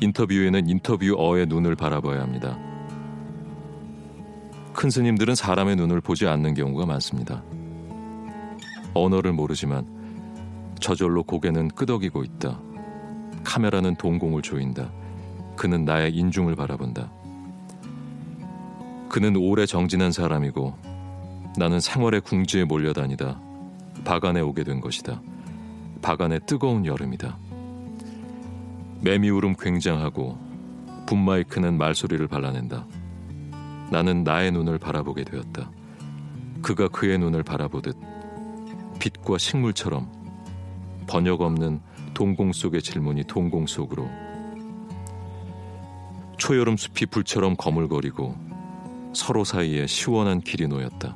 [0.00, 2.58] 인터뷰에는 인터뷰어의 눈을 바라봐야 합니다.
[4.72, 7.42] 큰 스님들은 사람의 눈을 보지 않는 경우가 많습니다.
[8.92, 9.86] 언어를 모르지만
[10.80, 12.60] 저절로 고개는 끄덕이고 있다.
[13.44, 14.90] 카메라는 동공을 조인다.
[15.56, 17.10] 그는 나의 인중을 바라본다.
[19.08, 20.76] 그는 오래 정진한 사람이고
[21.56, 23.40] 나는 생활의 궁지에 몰려다니다
[24.04, 25.22] 바간에 오게 된 것이다.
[26.02, 27.38] 바간의 뜨거운 여름이다.
[29.04, 30.38] 매미울음 굉장하고
[31.04, 32.86] 붐마이크는 말소리를 발라낸다.
[33.90, 35.70] 나는 나의 눈을 바라보게 되었다.
[36.62, 37.94] 그가 그의 눈을 바라보듯
[38.98, 40.10] 빛과 식물처럼
[41.06, 41.80] 번역 없는
[42.14, 44.08] 동공 속의 질문이 동공 속으로
[46.38, 48.34] 초여름 숲이 불처럼 거물거리고
[49.14, 51.14] 서로 사이에 시원한 길이 놓였다.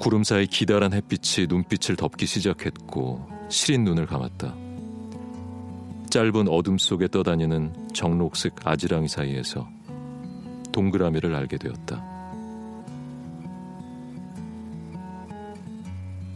[0.00, 4.63] 구름 사이 기다란 햇빛이 눈빛을 덮기 시작했고 시린 눈을 감았다.
[6.14, 9.68] 짧은 어둠 속에 떠다니는 정록색 아지랑이 사이에서
[10.70, 12.04] 동그라미를 알게 되었다.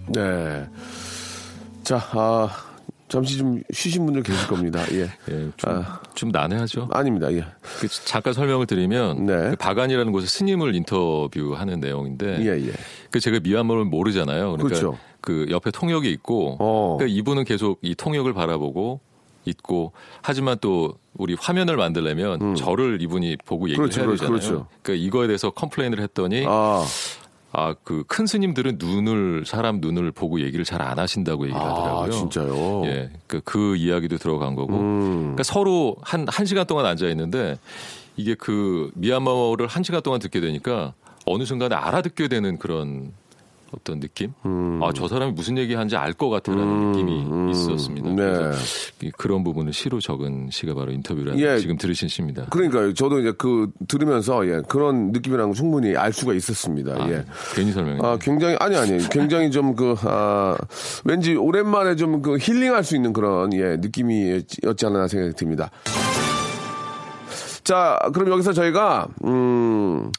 [0.09, 0.67] 네.
[1.85, 2.49] 자, 아,
[3.07, 4.81] 잠시 좀 쉬신 분들 계실 겁니다.
[4.91, 5.03] 예.
[5.31, 6.01] 예, 좀, 아.
[6.17, 6.89] 좀 난해하죠.
[6.91, 7.33] 아닙니다.
[7.33, 7.45] 예.
[7.79, 9.51] 그 잠깐 설명을 드리면 네.
[9.51, 12.73] 그 바간이라는 곳에 스님을 인터뷰하는 내용인데 예, 예.
[13.13, 14.57] 그 제가 미얀마를 모르잖아요.
[14.57, 14.99] 그러니까 그렇죠.
[15.21, 16.97] 그 옆에 통역이 있고 어.
[16.99, 19.03] 그러니까 이분은 계속 이 통역을 바라보고
[19.49, 23.89] 있고 하지만 또 우리 화면을 만들려면 저를 이분이 보고 얘기를 음.
[23.89, 24.41] 그렇죠, 해야 그렇죠, 되잖아요.
[24.41, 24.67] 그렇죠.
[24.83, 26.85] 그러니까 이거에 대해서 complain을 했더니 아,
[27.53, 32.03] 아 그 큰 스님들은 눈을 사람 눈을 보고 얘기를 잘 안 하신다고 얘기를 하더라고요.
[32.05, 32.83] 아, 진짜요?
[32.87, 34.75] 예, 그, 그 이야기도 들어간 거고.
[34.77, 35.19] 음.
[35.21, 37.59] 그러니까 서로 한, 한 시간 동안 앉아 있는데
[38.17, 40.93] 이게 그 미얀마어를 한 시간 동안 듣게 되니까
[41.25, 43.13] 어느 순간에 알아듣게 되는 그런
[43.73, 44.33] 어떤 느낌?
[44.83, 48.09] 아, 저 사람이 무슨 얘기 하는지 알 것 같다는 음, 느낌이 음, 있었습니다.
[48.11, 48.15] 네.
[48.17, 48.59] 그래서
[49.17, 51.59] 그런 부분을 시로 적은 시가 바로 인터뷰라는 예.
[51.59, 52.47] 지금 들으신 시입니다.
[52.47, 52.93] 그러니까요.
[52.95, 56.95] 저도 이제 그 들으면서 예, 그런 느낌이랑 충분히 알 수가 있었습니다.
[56.95, 57.25] 아, 예.
[57.55, 58.01] 괜히 설명해.
[58.03, 58.99] 아, 굉장히, 아니, 아니.
[59.11, 60.57] 굉장히 좀 그, 아,
[61.05, 65.71] 왠지 오랜만에 좀 그 힐링할 수 있는 그런, 예, 느낌이었지 않나 생각이 듭니다.
[67.63, 70.11] 자, 그럼 여기서 저희가, 음,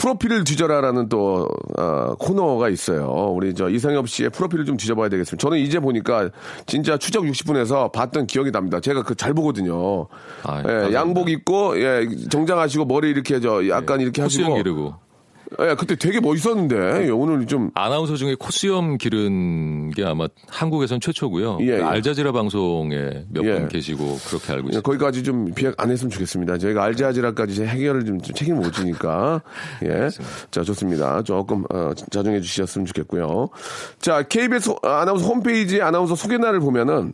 [0.00, 1.46] 프로필을 뒤져라라는 또,
[1.78, 3.06] 어, 코너가 있어요.
[3.34, 5.40] 우리 저 이상엽 씨의 프로필을 좀 뒤져봐야 되겠습니다.
[5.40, 6.30] 저는 이제 보니까
[6.64, 8.80] 진짜 추적 60분에서 봤던 기억이 납니다.
[8.80, 10.06] 제가 그 잘 보거든요.
[10.44, 10.94] 아, 예.
[10.94, 14.54] 양복 입고, 예, 정장 하시고 머리 이렇게 저 약간 이렇게 하시고.
[14.54, 14.94] 기르고.
[15.60, 21.58] 예, 그때 되게 멋있었는데, 예, 오늘 좀, 아나운서 중에 코수염 기른 게 아마 한국에선 최초고요.
[21.60, 21.82] 예, 예.
[21.82, 23.68] 알자지라 방송에 몇분 예.
[23.68, 24.80] 계시고 그렇게 알고 예, 있습니다.
[24.80, 26.58] 거기까지 좀 비약 안 했으면 좋겠습니다.
[26.58, 29.42] 저희가 알자지라까지 제 해결을 좀, 좀 책임을 못 지니까.
[29.84, 30.08] 예.
[30.50, 31.22] 자, 좋습니다.
[31.22, 33.48] 조금, 어, 자중해 주셨으면 좋겠고요.
[34.00, 37.12] 자, KBS 아나운서 홈페이지 아나운서 소개란을 보면은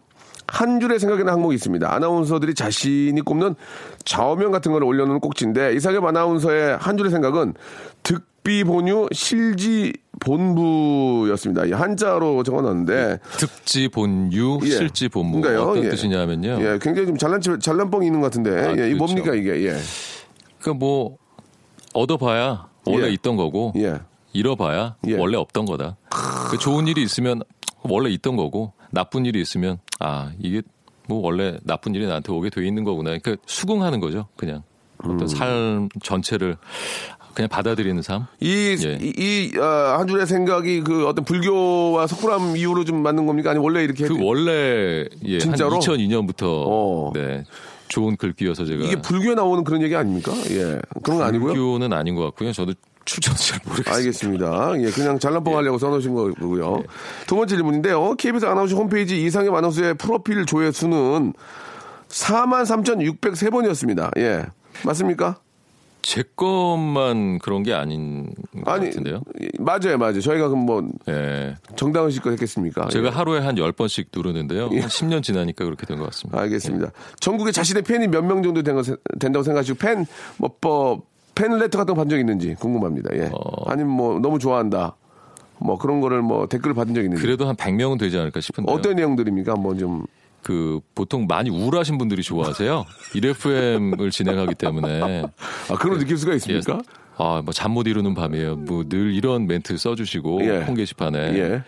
[0.49, 1.93] 한 줄에 생각나는 항목이 있습니다.
[1.93, 3.57] 아나운서들이 자신이 꼽는
[4.05, 7.55] 좌우명 같은 걸 올려놓은 꼭지인데 이상엽 아나운서의 한 줄의 생각은
[8.47, 11.65] 득비 본유 실지 본부였습니다.
[11.65, 14.71] 이 한자로 적어놨는데 득지 본유, 예.
[14.71, 15.69] 실지 본무 그러니까요.
[15.71, 15.89] 어떤 예.
[15.91, 16.59] 뜻이냐면요.
[16.61, 18.97] 예, 굉장히 좀 잘난 체- 잘난 뻥이 있는 것 같은데 아, 예, 이 그렇죠.
[18.99, 19.67] 뭡니까 이게?
[19.67, 19.75] 예,
[20.61, 21.17] 그러니까 뭐
[21.93, 23.11] 얻어봐야 원래 예.
[23.15, 23.99] 있던 거고 예.
[24.33, 25.19] 잃어봐야 예.
[25.19, 25.97] 원래 없던 거다.
[26.49, 27.43] 그 좋은 일이 있으면
[27.83, 30.63] 원래 있던 거고 나쁜 일이 있으면 아 이게
[31.09, 33.11] 뭐 원래 나쁜 일이 나한테 오게 돼 있는 거구나.
[33.19, 34.29] 그러니까 수긍하는 거죠.
[34.37, 34.63] 그냥
[35.03, 35.27] 어떤 음.
[35.27, 36.57] 삶 전체를
[37.37, 38.25] 그냥 받아들이는 삶.
[38.41, 38.99] 이, 예.
[38.99, 43.51] 이, 이, 어, 한 줄의 생각이 그 어떤 불교와 석굴암 이후로 좀 맞는 겁니까?
[43.51, 44.09] 아니, 원래 이렇게.
[44.09, 45.75] 그 원래 예, 진짜로?
[45.75, 47.11] 한 2002년부터 어.
[47.13, 47.45] 네
[47.89, 50.33] 좋은 글귀여서 제가 이게 불교에 나오는 그런 얘기 아닙니까?
[50.49, 50.81] 예.
[51.03, 51.53] 그런 거 아니고요?
[51.53, 52.53] 불교는 아닌 것 같고요.
[52.53, 52.73] 저도
[53.05, 53.95] 출처는 잘 모르겠어요.
[53.95, 54.73] 알겠습니다.
[54.81, 56.79] 예, 그냥 잘난뻥 하려고 써놓으신 거고요.
[56.79, 56.85] 예.
[57.27, 58.15] 두 번째 질문인데요.
[58.15, 61.35] KBS 아나운서 홈페이지 이상엽 아나운서의 프로필 조회수는
[62.09, 64.19] 43,603번이었습니다.
[64.21, 64.47] 예.
[64.85, 65.37] 맞습니까?
[66.07, 68.33] 제 것만 그런 게 아닌
[68.65, 69.23] 것 아니, 같은데요.
[69.59, 70.21] 맞아요, 맞아요.
[70.21, 71.57] 저희가 그럼 뭐 예.
[71.75, 72.87] 정당한 실거 했겠습니까?
[72.91, 73.11] 제가 예.
[73.11, 74.67] 하루에 한 10번씩 누르는데요.
[74.67, 76.41] 한 10년 지나니까 그렇게 된 것 같습니다.
[76.41, 76.93] 알겠습니다.
[77.19, 78.83] 전국에 자신의 팬이 몇 명 정도 된 거,
[79.19, 81.03] 된다고 생각하시고 팬, 뭐, 뭐,
[81.35, 83.11] 팬레터 같은 거 받은 적 있는지 궁금합니다.
[83.17, 83.29] 예.
[83.33, 83.65] 어.
[83.67, 84.95] 아니면 뭐, 너무 좋아한다.
[85.59, 87.21] 뭐 그런 거를 뭐 댓글을 받은 적 있는지.
[87.21, 88.73] 그래도 한 100명은 되지 않을까 싶은데요.
[88.73, 89.55] 어떤 내용들입니까?
[89.55, 90.05] 한번 좀.
[90.47, 92.85] 그 보통 많이 우울하신 분들이 좋아하세요.
[93.17, 95.25] 1FM을 진행하기 때문에
[95.69, 96.79] 아, 그런 느낄 수가 있습니까?
[97.17, 98.55] 아, 뭐 잠 못 이루는 밤이에요.
[98.55, 100.59] 뭐 늘 이런 멘트 써주시고 예.
[100.63, 101.63] 홈 게시판에 예.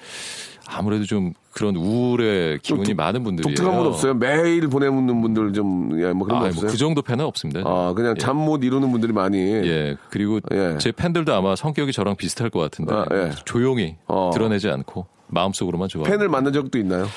[0.69, 3.53] 아무래도 좀 그런 우울의 기운이 독- 많은 분들이에요.
[3.53, 4.15] 독특한 분 없어요?
[4.15, 6.71] 매일 보내는 분들 좀, 예, 뭐 그런 아, 거뭐 없어요?
[6.71, 7.63] 그 정도 팬은 없습니다.
[7.65, 8.21] 아, 그냥 예.
[8.21, 9.39] 잠못 이루는 분들이 많이.
[9.39, 9.97] 예.
[10.11, 10.77] 그리고 예.
[10.79, 13.31] 제 팬들도 아마 성격이 저랑 비슷할 것 같은데 아, 예.
[13.45, 14.31] 조용히 어.
[14.33, 16.05] 드러내지 않고 마음속으로만 좋아.
[16.05, 17.09] 팬을 만난 적도 있나요?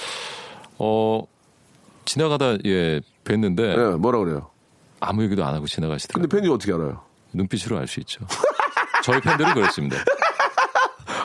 [0.79, 1.21] 어
[2.05, 3.59] 지나가다 예 뵀는데
[3.93, 4.49] 예, 뭐라 그래요?
[4.99, 6.27] 아무 얘기도 안 하고 지나가시더라고요.
[6.29, 7.01] 근데 팬이 어떻게 알아요?
[7.33, 8.25] 눈빛으로 알 수 있죠.
[9.03, 9.97] 저희 팬들은 그렇습니다.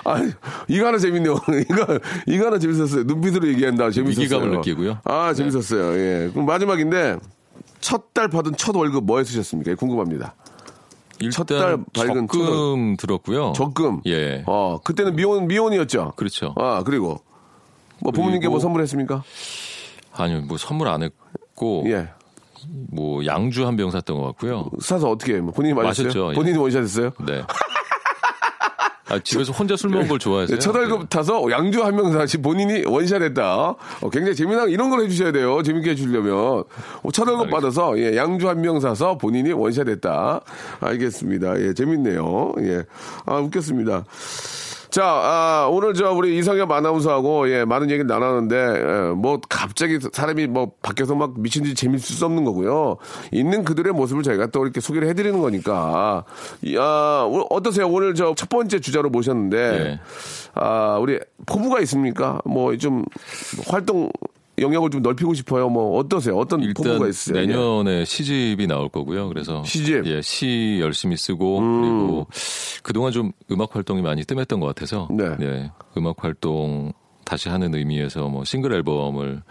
[0.04, 0.16] 아,
[0.68, 1.34] 이거 하나 재밌네요.
[1.68, 3.02] 이거, 이거 하나 재밌었어요.
[3.04, 3.90] 눈빛으로 얘기한다.
[3.90, 4.22] 재밌었어요.
[4.22, 4.98] 위기감을 느끼고요.
[5.04, 5.94] 아, 재밌었어요.
[5.98, 6.30] 예.
[6.32, 7.18] 그럼 마지막인데,
[7.80, 9.74] 첫 달 받은 첫 월급 뭐에 쓰셨습니까?
[9.74, 10.34] 궁금합니다.
[11.32, 13.52] 첫달 일단 밝은 적금 들었고요.
[13.56, 14.00] 적금.
[14.06, 14.44] 예.
[14.46, 16.12] 어, 그때는 미혼, 미혼이었죠?
[16.16, 16.54] 그렇죠.
[16.56, 17.20] 아, 그리고.
[18.00, 19.22] 뭐 부모님께 뭐 선물했습니까?
[20.16, 22.08] 아니요, 뭐 선물 안 했고 예.
[22.90, 24.70] 뭐 양주 한 병 샀던 것 같고요.
[24.80, 26.06] 사서 어떻게, 뭐 본인이 마셨어요?
[26.08, 26.34] 마셨죠, 예.
[26.34, 27.10] 본인이 원샷 했어요?
[27.26, 27.42] 네.
[29.08, 30.56] 아, 집에서 혼자 술 먹은 걸 좋아해서요.
[30.56, 33.68] 네, 첫 월급 타서 양주 한 명 사시 본인이 원샷 했다.
[34.00, 35.62] 어, 굉장히 재미난 이런 걸 해주셔야 돼요.
[35.62, 36.34] 재밌게 해주려면.
[37.04, 40.40] 어, 첫 월급 받아서 예, 양주 한 명 사서 본인이 원샷 했다.
[40.80, 41.60] 알겠습니다.
[41.60, 42.54] 예, 재밌네요.
[42.62, 42.82] 예.
[43.26, 44.04] 아, 웃겼습니다.
[44.96, 50.46] 자, 아, 오늘 저 우리 이성엽 아나운서하고 예, 많은 얘기를 나눴는데 예, 뭐 갑자기 사람이
[50.46, 52.96] 뭐 밖에서 막 미친 듯이 재밌을 수 없는 거고요.
[53.30, 56.24] 있는 그들의 모습을 저희가 또 이렇게 소개를 해드리는 거니까.
[56.62, 57.88] 이, 아, 어떠세요?
[57.88, 60.00] 오늘 저 첫 번째 주자로 모셨는데 예.
[60.54, 62.40] 아, 우리 포부가 있습니까?
[62.46, 63.04] 뭐 좀
[63.68, 64.10] 활동
[64.58, 65.68] 영역을 좀 넓히고 싶어요.
[65.68, 66.36] 뭐 어떠세요?
[66.36, 67.38] 어떤 포부가 있어요?
[67.38, 67.46] 예.
[67.46, 69.28] 내년에 시집이 나올 거고요.
[69.28, 70.06] 그래서 시집?
[70.06, 72.26] 예, 시 열심히 쓰고 그리고
[72.82, 75.24] 그동안 좀 음악 활동이 많이 뜸했던 것 같아서 네.
[75.40, 76.92] 예, 음악 활동
[77.24, 79.42] 다시 하는 의미에서 뭐 싱글 앨범을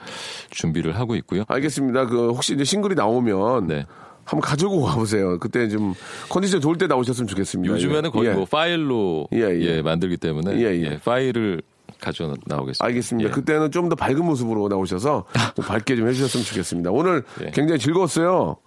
[0.49, 1.43] 준비를 하고 있고요.
[1.47, 2.07] 알겠습니다.
[2.07, 3.85] 그 혹시 이제 싱글이 나오면 네.
[4.23, 5.37] 한번 가지고 와보세요.
[5.39, 5.93] 그때 좀
[6.29, 7.73] 컨디션 좋을 때 나오셨으면 좋겠습니다.
[7.75, 8.09] 요즘에는 예.
[8.09, 8.33] 거의 예.
[8.33, 9.61] 뭐 파일로 예, 예.
[9.61, 10.91] 예, 만들기 때문에 예, 예.
[10.93, 11.61] 예, 파일을
[12.05, 12.85] 가져 나오겠습니다.
[12.85, 13.29] 알겠습니다.
[13.29, 13.33] 예.
[13.33, 16.91] 그때는 좀 더 밝은 모습으로 나오셔서 좀 밝게 좀 해주셨으면 좋겠습니다.
[16.91, 17.51] 오늘 예.
[17.51, 18.57] 굉장히 즐거웠어요.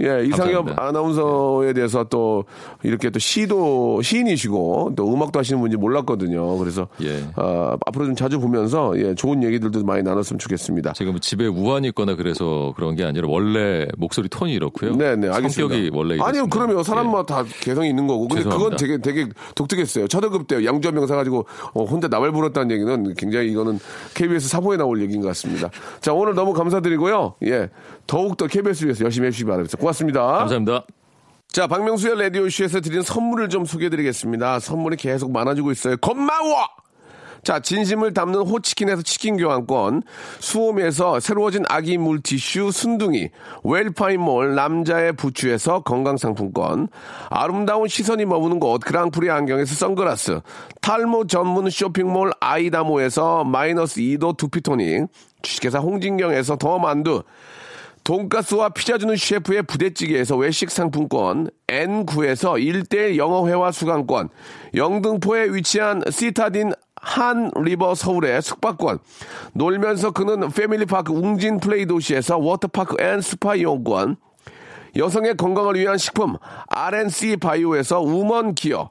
[0.00, 0.82] 예, 이상엽 감사합니다.
[0.82, 2.44] 아나운서에 대해서 또
[2.82, 6.58] 이렇게 또 시도 시인이시고 또 음악도 하시는 분인지 몰랐거든요.
[6.58, 7.24] 그래서 예.
[7.36, 10.92] 아, 앞으로 좀 자주 보면서 예, 좋은 얘기들도 많이 나눴으면 좋겠습니다.
[11.04, 14.96] 뭐 집에 우환이 있거나 그래서 그런 게 아니라 원래 목소리 톤이 이렇고요.
[14.96, 15.74] 네, 네, 알겠습니다.
[15.74, 16.58] 성격이 원래 아니요, 이렇습니다.
[16.58, 17.44] 그러면 사람마다 예.
[17.44, 18.28] 다 개성이 있는 거고.
[18.28, 18.76] 근데 그건 죄송합니다.
[18.76, 20.08] 되게 되게 독특했어요.
[20.08, 23.78] 첫월급 때 양주 한명 사가지고 어, 혼자 나발 불었다는 얘기는 굉장히 이거는
[24.14, 25.70] KBS 사보에 나올 얘기인 것 같습니다.
[26.00, 27.34] 자, 오늘 너무 감사드리고요.
[27.44, 27.68] 예,
[28.06, 29.76] 더욱더 KBS 위해서 열심히 해주시기 바랍니다.
[29.78, 30.20] 고맙습니다.
[30.20, 30.84] 감사합니다.
[31.48, 34.60] 자, 박명수의 라디오쇼에서 드린 선물을 좀 소개해드리겠습니다.
[34.60, 35.96] 선물이 계속 많아지고 있어요.
[35.98, 36.66] 고마워!
[37.46, 40.02] 자, 진심을 담는 호치킨에서 치킨 교환권,
[40.40, 43.30] 수홈에서 새로워진 아기 물티슈 순둥이,
[43.62, 46.88] 웰파인몰 남자의 부추에서 건강상품권,
[47.30, 50.40] 아름다운 시선이 머무는 곳 그랑프리 안경에서 선글라스,
[50.80, 55.06] 탈모 전문 쇼핑몰 아이다모에서 마이너스 2도 두피토닉,
[55.42, 57.22] 주식회사 홍진경에서 더 만두,
[58.06, 64.28] 돈가스와 피자 주는 셰프의 부대찌개에서 외식 상품권, N9에서 1대1 영어회화 수강권,
[64.76, 69.00] 영등포에 위치한 시타딘 한 리버 서울의 숙박권,
[69.54, 74.18] 놀면서 크는 패밀리파크 웅진 플레이 도시에서 water park and spa 이용권,
[74.94, 76.36] 여성의 건강을 위한 식품
[76.68, 78.90] RNC 바이오에서 우먼 기어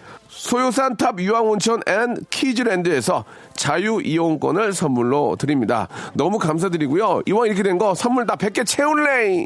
[0.31, 3.25] 소요산 탑 유황온천 앤 키즈랜드에서
[3.57, 5.87] 자유이용권을 선물로 드립니다.
[6.13, 7.23] 너무 감사드리고요.
[7.27, 9.45] 이왕 이렇게 된 거 선물 다 100개 채울래!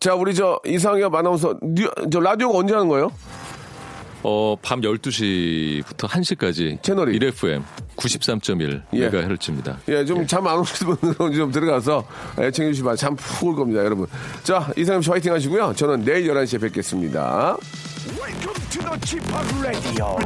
[0.00, 3.10] 자, 우리 저 이상엽 아나운서, 뉴- 저 라디오가 언제 하는 거예요?
[4.22, 7.18] 어, 밤 12시부터 1시까지 채널이?
[7.18, 7.62] 1FM
[7.96, 9.00] 93.1 예.
[9.00, 9.78] 메가헤르츠입니다.
[9.88, 12.04] 예, 좀 잠 안 오시는 분들은 좀 들어가서
[12.40, 14.06] 예, 챙겨주시면 잠 푹 올 겁니다, 여러분.
[14.42, 15.72] 자, 이상엽 씨 화이팅 하시고요.
[15.76, 17.56] 저는 내일 11시에 뵙겠습니다.
[18.18, 19.24] Welcome to the Chip
[19.60, 20.16] Radio.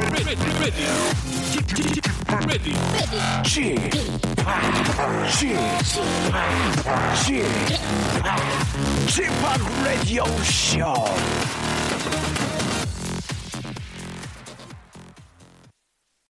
[1.53, 2.03] Chip, Chip,
[7.25, 7.47] Chip,
[9.09, 9.33] Chip
[9.85, 10.95] Radio Show.